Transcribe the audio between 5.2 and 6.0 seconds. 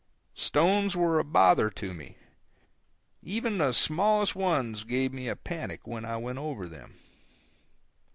a panic